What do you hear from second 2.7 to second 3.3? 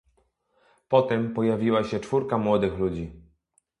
ludzi